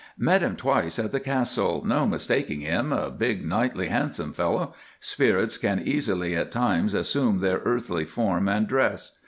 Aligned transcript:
"Met 0.17 0.41
him 0.41 0.55
twice 0.55 0.97
at 0.97 1.11
the 1.11 1.19
Castle—no 1.19 2.07
mistaking 2.07 2.61
him—a 2.61 3.11
big, 3.11 3.45
knightly, 3.45 3.89
handsome 3.89 4.33
fellow. 4.33 4.73
Spirits 4.99 5.59
can 5.59 5.79
easily 5.79 6.35
at 6.35 6.51
times 6.51 6.95
assume 6.95 7.37
their 7.37 7.61
earthly 7.65 8.05
form 8.05 8.47
and 8.49 8.67
dress. 8.67 9.15